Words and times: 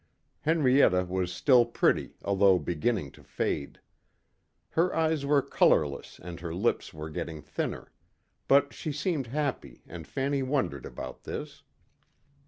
Henrietta 0.39 1.05
was 1.05 1.31
still 1.31 1.63
pretty 1.63 2.15
although 2.25 2.57
beginning 2.57 3.11
to 3.11 3.21
fade. 3.23 3.79
Her 4.71 4.95
eyes 4.95 5.27
were 5.27 5.43
colorless 5.43 6.17
and 6.19 6.39
her 6.39 6.55
lips 6.55 6.91
were 6.91 7.11
getting 7.11 7.43
thinner. 7.43 7.91
But 8.47 8.73
she 8.73 8.91
seemed 8.93 9.27
happy 9.27 9.83
and 9.85 10.07
Fanny 10.07 10.41
wondered 10.41 10.87
about 10.87 11.25
this. 11.25 11.61